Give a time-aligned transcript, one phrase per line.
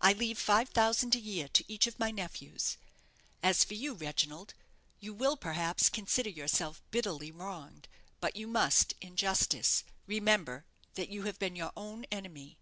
[0.00, 2.76] I leave five thousand a year to each of my nephews.
[3.42, 4.54] As for you, Reginald,
[5.00, 7.88] you will, perhaps, consider yourself bitterly wronged;
[8.20, 12.58] but you must, in justice, remember that you have been your own enemy.